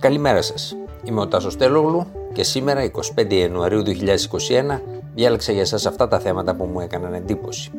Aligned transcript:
Καλημέρα 0.00 0.42
σας. 0.42 0.76
Είμαι 1.04 1.20
ο 1.20 1.28
Τάσος 1.28 1.56
Τέλογλου 1.56 2.06
και 2.32 2.42
σήμερα 2.42 2.90
25 3.16 3.32
Ιανουαρίου 3.32 3.82
2021 3.82 4.80
διάλεξα 5.14 5.52
για 5.52 5.64
σας 5.64 5.86
αυτά 5.86 6.08
τα 6.08 6.18
θέματα 6.18 6.54
που 6.54 6.64
μου 6.64 6.80
έκαναν 6.80 7.14
εντύπωση. 7.14 7.70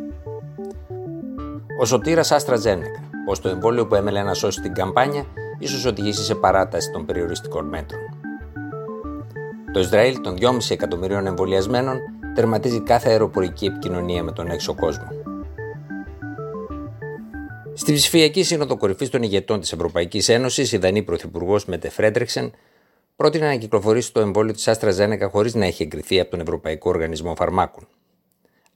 Ο 1.79 1.85
σωτήρας 1.85 2.31
Άστρα 2.31 2.57
Τζένεκα, 2.57 2.99
πως 3.25 3.39
το 3.39 3.49
εμβόλιο 3.49 3.87
που 3.87 3.95
έμελε 3.95 4.23
να 4.23 4.33
σώσει 4.33 4.61
την 4.61 4.73
καμπάνια 4.73 5.25
ίσως 5.59 5.85
οδηγήσει 5.85 6.23
σε 6.23 6.35
παράταση 6.35 6.91
των 6.91 7.05
περιοριστικών 7.05 7.65
μέτρων. 7.65 8.01
Το 9.73 9.79
Ισραήλ 9.79 10.21
των 10.21 10.35
2,5 10.39 10.57
εκατομμυρίων 10.69 11.25
εμβολιασμένων 11.25 11.97
τερματίζει 12.35 12.81
κάθε 12.81 13.09
αεροπορική 13.09 13.65
επικοινωνία 13.65 14.23
με 14.23 14.31
τον 14.31 14.47
έξω 14.47 14.75
κόσμο. 14.75 15.07
Στη 17.81 17.93
ψηφιακή 17.93 18.43
σύνοδο 18.43 18.77
κορυφής 18.77 19.09
των 19.09 19.23
ηγετών 19.23 19.59
της 19.59 19.71
Ευρωπαϊκής 19.71 20.29
Ένωσης, 20.29 20.71
η 20.71 20.77
Δανή 20.77 21.03
Πρωθυπουργός 21.03 21.65
Μετε 21.65 21.89
Φρέντρεξεν 21.89 22.53
πρότεινε 23.15 23.45
να 23.45 23.55
κυκλοφορήσει 23.55 24.13
το 24.13 24.19
εμβόλιο 24.19 24.53
της 24.53 24.67
Άστρα 24.67 24.91
Ζένεκα 24.91 25.29
χωρίς 25.29 25.55
να 25.55 25.65
έχει 25.65 25.83
εγκριθεί 25.83 26.19
από 26.19 26.31
τον 26.31 26.39
Ευρωπαϊκό 26.39 26.89
Οργανισμό 26.89 27.35
Φαρμάκων. 27.35 27.87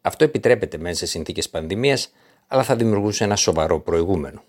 Αυτό 0.01 0.23
επιτρέπεται 0.23 0.77
μέσα 0.77 0.95
σε 0.95 1.05
συνθήκες 1.05 1.49
πανδημίας, 1.49 2.11
αλλά 2.47 2.63
θα 2.63 2.75
δημιουργούσε 2.75 3.23
ένα 3.23 3.35
σοβαρό 3.35 3.79
προηγούμενο. 3.79 4.43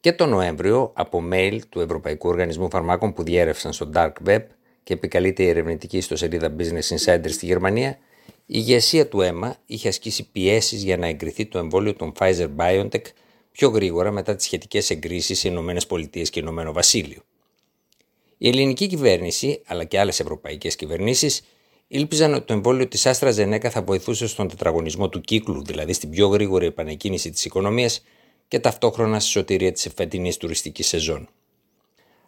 Και 0.00 0.12
το 0.12 0.26
Νοέμβριο, 0.26 0.92
από 0.94 1.22
mail 1.32 1.58
του 1.68 1.80
Ευρωπαϊκού 1.80 2.28
Οργανισμού 2.28 2.70
Φαρμάκων 2.70 3.12
που 3.12 3.22
διέρευσαν 3.22 3.72
στο 3.72 3.90
Dark 3.94 4.12
Web 4.26 4.42
και 4.82 4.92
επικαλείται 4.92 5.42
η 5.42 5.48
ερευνητική 5.48 5.96
ιστοσελίδα 5.96 6.54
Business 6.58 6.96
Insider 6.96 7.28
στη 7.28 7.46
Γερμανία, 7.46 7.90
η 7.90 7.98
ηγεσία 8.46 9.08
του 9.08 9.20
αίμα 9.20 9.56
είχε 9.66 9.88
ασκήσει 9.88 10.30
πιέσεις 10.30 10.82
για 10.82 10.96
να 10.96 11.06
εγκριθεί 11.06 11.46
το 11.46 11.58
εμβόλιο 11.58 11.94
των 11.94 12.12
Pfizer 12.18 12.48
BioNTech 12.56 13.04
πιο 13.52 13.68
γρήγορα 13.68 14.10
μετά 14.10 14.36
τις 14.36 14.44
σχετικές 14.44 14.90
εγκρίσεις 14.90 15.38
σε 15.38 15.48
ΗΠΑ 15.48 16.22
και 16.30 16.40
Ηνωμένο 16.40 16.72
Βασίλειο. 16.72 17.22
Η 18.38 18.48
ελληνική 18.48 18.86
κυβέρνηση, 18.86 19.62
αλλά 19.66 19.84
και 19.84 19.98
άλλες 19.98 20.20
ευρωπαϊκές 20.20 20.76
κυβερνήσεις, 20.76 21.42
ήλπιζαν 21.88 22.34
ότι 22.34 22.44
το 22.44 22.52
εμβόλιο 22.52 22.88
της 22.88 23.06
Άστρα 23.06 23.30
Ζενέκα 23.30 23.70
θα 23.70 23.82
βοηθούσε 23.82 24.26
στον 24.26 24.48
τετραγωνισμό 24.48 25.08
του 25.08 25.20
κύκλου, 25.20 25.64
δηλαδή 25.64 25.92
στην 25.92 26.10
πιο 26.10 26.26
γρήγορη 26.28 26.66
επανεκκίνηση 26.66 27.30
της 27.30 27.44
οικονομίας 27.44 28.04
και 28.48 28.58
ταυτόχρονα 28.58 29.20
στη 29.20 29.30
σωτηρία 29.30 29.72
της 29.72 29.88
φετινής 29.94 30.36
τουριστικής 30.36 30.86
σεζόν. 30.86 31.28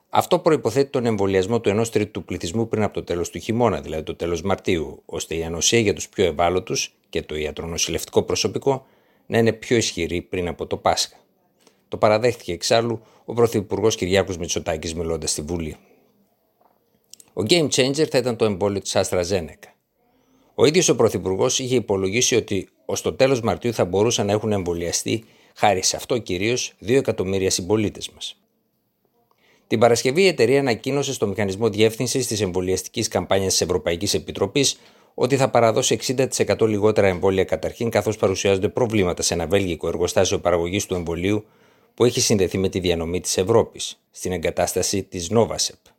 Αυτό 0.09 0.39
προποθέτει 0.39 0.91
τον 0.91 1.07
εμβολιασμό 1.07 1.61
του 1.61 1.69
ενός 1.69 1.91
τρίτου 1.91 2.11
του 2.11 2.25
πληθυσμού 2.25 2.69
πριν 2.69 2.83
από 2.83 2.95
το 2.95 3.03
τέλος 3.03 3.31
του 3.31 3.39
χειμώνα, 3.39 3.81
δηλαδή 3.81 4.03
το 4.03 4.15
τέλος 4.15 4.43
Μαρτίου, 4.43 5.03
ώστε 5.05 5.35
η 5.35 5.45
ανοσία 5.45 5.79
για 5.79 5.95
τους 5.95 6.09
πιο 6.09 6.25
ευάλωτους 6.25 6.95
και 7.09 7.23
το 7.23 7.37
ιατρονοσηλευτικό 7.37 8.23
προσωπικό 8.23 8.87
να 9.33 9.39
είναι 9.39 9.53
πιο 9.53 9.77
ισχυρή 9.77 10.23
πριν 10.23 10.49
από 10.49 10.67
το 10.67 10.77
Πάσχα. 10.77 11.17
Το 11.89 11.97
παραδέχτηκε 11.97 12.53
εξάλλου 12.53 13.03
ο 13.25 13.33
Πρωθυπουργός 13.33 13.97
Κυριάκος 13.97 14.37
Μητσοτάκης 14.37 14.95
μιλώντας 14.95 15.31
στη 15.31 15.43
Βουλή. 15.43 15.77
Ο 17.33 17.43
game 17.49 17.69
changer 17.69 18.07
θα 18.11 18.19
ήταν 18.19 18.37
το 18.37 18.45
εμβόλιο 18.45 18.81
της 18.81 18.97
AstraZeneca. 18.97 19.73
Ο 20.55 20.65
ίδιος 20.65 20.89
ο 20.89 20.97
Πρωθυπουργός 20.97 21.59
είχε 21.59 21.75
υπολογίσει 21.75 22.37
ότι 22.37 22.69
ως 22.85 23.01
το 23.01 23.13
τέλος 23.13 23.41
Μαρτίου 23.41 23.73
θα 23.73 23.85
μπορούσαν 23.85 24.27
να 24.27 24.33
έχουν 24.33 24.53
εμβολιαστεί, 24.53 25.25
χάρη 25.55 25.83
σε 25.83 25.97
αυτό 25.97 26.19
κυρίως, 26.19 26.75
2 26.81 26.97
εκατομμύρια 26.97 27.51
συμπολίτες 27.51 28.11
μας. 28.11 28.37
Την 29.67 29.79
Παρασκευή 29.79 30.23
η 30.23 30.27
εταιρεία 30.27 30.61
ανακοίνωσε 30.61 31.13
στο 31.13 31.27
μηχανισμό 31.27 31.69
διεύθυνσης 31.69 32.27
της 32.27 32.41
εμβολιαστικής 32.41 33.09
καμπάνιας 33.09 33.53
της 33.53 33.61
Ευρωπαϊκής 33.61 34.15
Επιτροπής 34.15 34.79
ότι 35.15 35.37
θα 35.37 35.51
παραδώσει 35.51 35.99
60% 36.07 36.69
λιγότερα 36.69 37.07
εμβόλια 37.07 37.45
καταρχήν, 37.45 37.91
καθώς 37.91 38.17
παρουσιάζονται 38.17 38.69
προβλήματα 38.69 39.23
σε 39.23 39.35
ένα 39.35 39.47
βέλγικο 39.47 39.89
εργοστάσιο 39.89 40.39
παραγωγής 40.39 40.87
του 40.87 40.95
εμβολίου 40.95 41.45
που 41.95 42.05
έχει 42.05 42.21
συνδεθεί 42.21 42.59
με 42.59 42.69
τη 42.69 42.79
διανομή 42.79 43.21
της 43.21 43.37
Ευρώπης, 43.37 44.01
στην 44.11 44.33
εγκατάσταση 44.33 45.03
της 45.03 45.31
Novasep. 45.33 45.93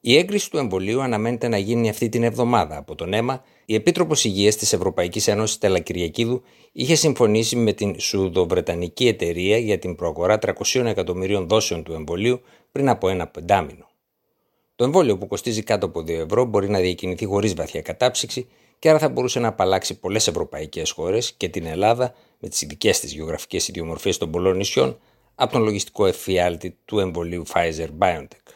Η 0.00 0.16
έγκριση 0.16 0.50
του 0.50 0.58
εμβολίου 0.58 1.00
αναμένεται 1.02 1.48
να 1.48 1.58
γίνει 1.58 1.88
αυτή 1.88 2.08
την 2.08 2.22
εβδομάδα. 2.22 2.76
Από 2.76 2.94
τον 2.94 3.12
αίμα, 3.12 3.44
η 3.64 3.74
Επίτροπος 3.74 4.24
Υγείας 4.24 4.56
της 4.56 4.72
Ευρωπαϊκής 4.72 5.28
Ένωσης 5.28 5.58
Τελα 5.58 5.78
Κυριακίδου 5.78 6.42
είχε 6.72 6.94
συμφωνήσει 6.94 7.56
με 7.56 7.72
την 7.72 8.00
Σουδοβρετανική 8.00 9.08
εταιρεία 9.08 9.58
για 9.58 9.78
την 9.78 9.94
προαγορά 9.94 10.38
300 10.38 10.84
εκατομμυρίων 10.84 11.48
δόσεων 11.48 11.82
του 11.82 11.92
εμβολίου 11.92 12.40
πριν 12.72 12.88
από 12.88 13.08
ένα 13.08 13.26
πεντάμινο. 13.26 13.87
Το 14.78 14.84
εμβόλιο 14.84 15.18
που 15.18 15.26
κοστίζει 15.26 15.62
κάτω 15.62 15.86
από 15.86 16.00
2 16.00 16.08
ευρώ 16.08 16.44
μπορεί 16.44 16.68
να 16.68 16.78
διακινηθεί 16.78 17.24
χωρίς 17.24 17.54
βαθιά 17.54 17.82
κατάψυξη 17.82 18.48
και 18.78 18.88
άρα 18.88 18.98
θα 18.98 19.08
μπορούσε 19.08 19.40
να 19.40 19.48
απαλλάξει 19.48 19.98
πολλές 19.98 20.28
ευρωπαϊκές 20.28 20.90
χώρες 20.90 21.32
και 21.32 21.48
την 21.48 21.66
Ελλάδα 21.66 22.14
με 22.38 22.48
τις 22.48 22.62
ειδικέ 22.62 22.90
της 22.90 23.12
γεωγραφικές 23.12 23.68
ιδιομορφίες 23.68 24.18
των 24.18 24.30
πολλών 24.30 24.56
νησιών 24.56 24.98
από 25.34 25.52
τον 25.52 25.62
λογιστικό 25.62 26.06
εφιάλτη 26.06 26.76
του 26.84 26.98
εμβολίου 26.98 27.42
Pfizer 27.52 27.88
BioNTech. 27.98 28.54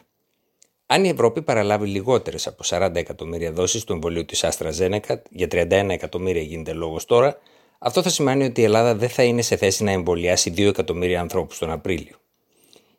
Αν 0.87 1.05
η 1.05 1.09
Ευρώπη 1.09 1.43
παραλάβει 1.43 1.87
λιγότερες 1.87 2.47
από 2.47 2.63
40 2.67 2.91
εκατομμύρια 2.95 3.53
δόσεις 3.53 3.85
του 3.85 3.93
εμβολίου 3.93 4.25
της 4.25 4.45
AstraZeneca, 4.45 5.17
για 5.31 5.49
31 5.51 5.69
εκατομμύρια 5.89 6.43
γίνεται 6.43 6.73
λόγος 6.73 7.05
τώρα, 7.05 7.39
αυτό 7.79 8.03
θα 8.03 8.09
σημαίνει 8.09 8.45
ότι 8.45 8.61
η 8.61 8.65
Ελλάδα 8.65 8.95
δεν 8.95 9.09
θα 9.09 9.23
είναι 9.23 9.43
σε 9.43 9.57
θέση 9.57 9.85
να 9.85 9.91
εμβολιάσει 9.91 10.53
2 10.57 10.67
εκατομμύρια 10.67 11.21
ανθρώπους 11.21 11.59
τον 11.59 11.71
Απρίλιο. 11.71 12.22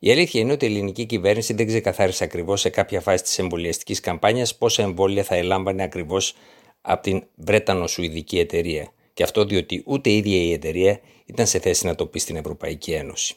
Η 0.06 0.12
αλήθεια 0.12 0.42
είναι 0.42 0.52
ότι 0.52 0.66
η 0.66 0.68
ελληνική 0.68 1.06
κυβέρνηση 1.06 1.54
δεν 1.54 1.68
ξεκαθάρισε 1.68 2.24
ακριβώς 2.24 2.62
σε 2.62 2.70
κάποια 2.70 3.02
φάση 3.02 3.24
της 3.24 3.40
εμβολιαστικής 3.40 4.00
καμπάνιας 4.00 4.56
πόσα 4.56 4.84
εμβόλια 4.84 5.24
θα 5.24 5.36
ελάμβανε 5.36 5.84
ακριβώς 5.84 6.36
από 6.82 7.02
την 7.02 7.24
Βρετανο-Σουηδική 7.36 8.40
εταιρεία. 8.40 8.92
Και 9.14 9.24
αυτό 9.24 9.46
διότι 9.46 9.84
ούτε 9.86 10.10
η 10.10 10.18
ίδια 10.18 10.42
η 10.42 10.52
εταιρεία 10.52 11.00
ήταν 11.26 11.48
σε 11.48 11.60
θέση 11.60 11.86
να 11.86 11.96
το 11.96 12.06
πει 12.06 12.20
στην 12.20 12.36
Ευρωπαϊκή 12.36 12.92
Ένωση. 12.92 13.36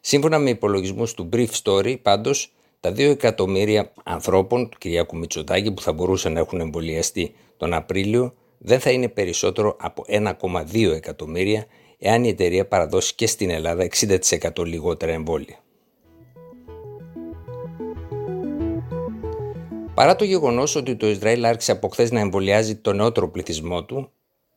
Σύμφωνα 0.00 0.38
με 0.38 0.50
υπολογισμούς 0.50 1.14
του 1.14 1.28
Brief 1.32 1.50
Story, 1.62 1.96
πάντως, 2.02 2.52
τα 2.80 2.90
2 2.90 2.98
εκατομμύρια 2.98 3.92
ανθρώπων 4.04 4.68
του 4.68 4.78
Κυριακού 4.78 5.16
Μητσοτάκη 5.16 5.72
που 5.72 5.82
θα 5.82 5.92
μπορούσαν 5.92 6.32
να 6.32 6.40
έχουν 6.40 6.60
εμβολιαστεί 6.60 7.34
τον 7.56 7.72
Απρίλιο 7.72 8.34
δεν 8.58 8.80
θα 8.80 8.90
είναι 8.90 9.08
περισσότερο 9.08 9.76
από 9.80 10.04
1,2 10.08 10.92
εκατομμύρια 10.94 11.66
εάν 11.98 12.24
η 12.24 12.28
εταιρεία 12.28 12.66
παραδώσει 12.66 13.14
και 13.14 13.26
στην 13.26 13.50
Ελλάδα 13.50 13.88
60% 13.98 14.66
λιγότερα 14.66 15.12
εμβόλια. 15.12 15.63
Παρά 19.94 20.16
το 20.16 20.24
γεγονός 20.24 20.74
ότι 20.74 20.96
το 20.96 21.08
Ισραήλ 21.08 21.44
άρχισε 21.44 21.72
από 21.72 21.88
χθες 21.88 22.10
να 22.10 22.20
εμβολιάζει 22.20 22.76
τον 22.76 22.96
νεότερο 22.96 23.28
πληθυσμό 23.28 23.84
του, 23.84 24.10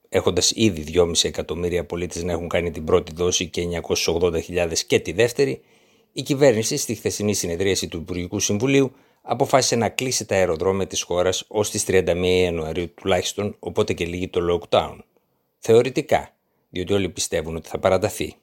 έχοντας 0.10 0.52
ήδη 0.56 0.84
2,5 0.94 1.24
εκατομμύρια 1.24 1.86
πολίτες 1.86 2.24
να 2.24 2.32
έχουν 2.32 2.48
κάνει 2.48 2.72
την 2.72 2.84
πρώτη 2.84 3.12
δόση 3.16 3.48
και 3.48 3.82
980.000 4.06 4.72
και 4.88 5.00
τη 5.00 5.12
δεύτερη, 5.12 5.62
η 6.12 6.22
κυβέρνηση 6.22 6.78
στη 6.78 6.96
χθεσινή 6.96 7.34
συνεδρίαση 7.34 7.88
του 7.88 7.98
Υπουργικού 7.98 8.40
Συμβουλίου 8.40 8.92
αποφάσισε 9.22 9.76
να 9.76 9.90
κλείσει 9.90 10.26
τα 10.26 10.36
αεροδρόμια 10.36 10.88
της 10.88 11.02
χώρας 11.02 11.44
ως 11.48 11.70
τις 11.70 11.86
31 11.88 12.16
Ιανουαρίου 12.24 12.94
τουλάχιστον, 12.94 13.56
οπότε 13.60 13.94
και 13.94 14.06
λύγει 14.06 14.28
το 14.28 14.40
lockdown. 14.70 14.98
Θεωρητικά, 15.60 16.36
διότι 16.70 16.94
όλοι 16.94 17.10
πιστεύουν 17.10 17.56
ότι 17.56 17.70
θα 17.70 17.80
παραταθεί. 17.80 18.36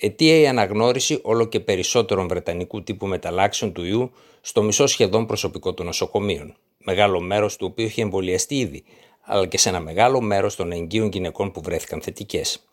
Αιτία 0.00 0.38
η 0.38 0.46
αναγνώριση 0.46 1.20
όλο 1.22 1.44
και 1.44 1.60
περισσότερων 1.60 2.28
βρετανικού 2.28 2.82
τύπου 2.82 3.06
μεταλλάξεων 3.06 3.72
του 3.72 3.84
ιού 3.84 4.10
στο 4.40 4.62
μισό 4.62 4.86
σχεδόν 4.86 5.26
προσωπικό 5.26 5.74
των 5.74 5.86
νοσοκομείων, 5.86 6.56
μεγάλο 6.78 7.20
μέρος 7.20 7.56
του 7.56 7.66
οποίου 7.70 7.84
έχει 7.84 8.00
εμβολιαστεί 8.00 8.58
ήδη, 8.58 8.84
αλλά 9.20 9.46
και 9.46 9.58
σε 9.58 9.68
ένα 9.68 9.80
μεγάλο 9.80 10.20
μέρος 10.20 10.56
των 10.56 10.72
εγγύων 10.72 11.08
γυναικών 11.08 11.50
που 11.50 11.60
βρέθηκαν 11.60 12.00
θετικές. 12.00 12.68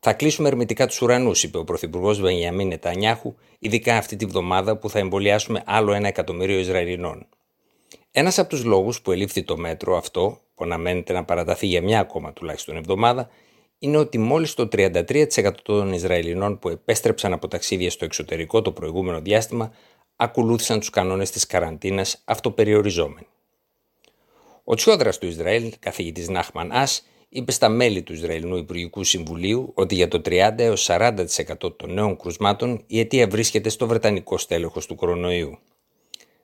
Θα 0.00 0.12
κλείσουμε 0.12 0.48
ερμητικά 0.48 0.86
τους 0.86 1.02
ουρανούς, 1.02 1.42
είπε 1.42 1.58
ο 1.58 1.64
Πρωθυπουργός 1.64 2.20
Βενιαμίν 2.20 2.66
Νετανιάχου, 2.66 3.34
ειδικά 3.58 3.96
αυτή 3.96 4.16
τη 4.16 4.26
βδομάδα 4.26 4.76
που 4.76 4.90
θα 4.90 4.98
εμβολιάσουμε 4.98 5.62
άλλο 5.66 5.92
ένα 5.92 6.08
εκατομμύριο 6.08 6.58
Ισραηλινών. 6.58 7.26
Ένας 8.10 8.38
από 8.38 8.48
τους 8.48 8.64
λόγους 8.64 9.00
που 9.00 9.12
ελήφθη 9.12 9.42
το 9.42 9.56
μέτρο 9.56 9.96
αυτό, 9.96 10.38
που 10.54 10.64
αναμένεται 10.64 11.12
να 11.12 11.24
παραταθεί 11.24 11.66
για 11.66 11.82
μια 11.82 12.00
ακόμα 12.00 12.32
τουλάχιστον 12.32 12.76
εβδομάδα, 12.76 13.30
είναι 13.82 13.96
ότι 13.96 14.18
μόλις 14.18 14.54
το 14.54 14.68
33% 14.72 15.52
των 15.62 15.92
Ισραηλινών 15.92 16.58
που 16.58 16.68
επέστρεψαν 16.68 17.32
από 17.32 17.48
ταξίδια 17.48 17.90
στο 17.90 18.04
εξωτερικό 18.04 18.62
το 18.62 18.72
προηγούμενο 18.72 19.20
διάστημα 19.20 19.72
ακολούθησαν 20.16 20.78
τους 20.78 20.90
κανόνες 20.90 21.30
της 21.30 21.46
καραντίνας 21.46 22.22
αυτοπεριοριζόμενοι. 22.24 23.26
Ο 24.64 24.74
τσιόδρας 24.74 25.18
του 25.18 25.26
Ισραήλ, 25.26 25.72
καθηγητής 25.78 26.28
Νάχμαν 26.28 26.72
Α, 26.72 26.88
είπε 27.28 27.52
στα 27.52 27.68
μέλη 27.68 28.02
του 28.02 28.12
Ισραηλινού 28.12 28.56
Υπουργικού 28.56 29.04
Συμβουλίου 29.04 29.72
ότι 29.74 29.94
για 29.94 30.08
το 30.08 30.20
30 30.24 30.54
έως 30.56 30.88
40% 30.90 31.76
των 31.76 31.92
νέων 31.92 32.16
κρουσμάτων 32.16 32.82
η 32.86 32.98
αιτία 33.00 33.28
βρίσκεται 33.28 33.68
στο 33.68 33.86
βρετανικό 33.86 34.38
στέλεχος 34.38 34.86
του 34.86 34.94
κορονοϊού. 34.94 35.58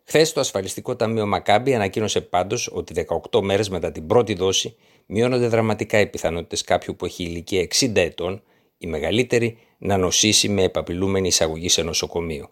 Χθες 0.08 0.32
το 0.32 0.41
ασφαλιστικό 0.41 0.97
ταμείο 0.97 1.26
Μακάμπι 1.26 1.75
ανακοίνωσε 1.75 2.20
πάντως 2.20 2.70
ότι 2.73 3.06
18 3.31 3.41
μέρες 3.43 3.69
μετά 3.69 3.93
την 3.93 4.06
πρώτη 4.06 4.35
δόση 4.35 4.76
μειώνονται 5.06 5.49
δραματικά 5.49 6.00
οι 6.00 6.06
πιθανότητες 6.06 6.62
κάποιου 6.62 6.97
που 6.97 7.05
έχει 7.05 7.23
ηλικία 7.23 7.67
60 7.81 7.97
ετών, 7.97 8.43
η 8.79 8.87
μεγαλύτερη, 8.87 9.58
να 9.79 9.97
νοσήσει 9.97 10.49
με 10.49 10.62
επαπειλούμενη 10.62 11.26
εισαγωγή 11.26 11.69
σε 11.69 11.82
νοσοκομείο. 11.82 12.50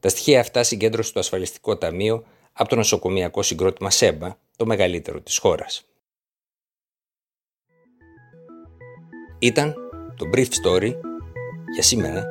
Τα 0.00 0.08
στοιχεία 0.08 0.40
αυτά 0.40 0.62
συγκέντρωσε 0.62 1.12
το 1.12 1.20
ασφαλιστικό 1.20 1.76
ταμείο 1.76 2.24
από 2.52 2.68
το 2.68 2.76
νοσοκομιακό 2.76 3.42
συγκρότημα 3.42 3.90
ΣΕΜΠΑ, 3.90 4.38
το 4.56 4.66
μεγαλύτερο 4.66 5.20
της 5.20 5.38
χώρας. 5.38 5.84
Ήταν 9.38 9.74
το 10.16 10.30
Brief 10.34 10.48
Story 10.64 10.92
για 11.74 11.82
σήμερα 11.82 12.28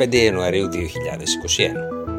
25 0.00 0.14
Ιανουαρίου 0.14 0.68
2021. 0.68 2.09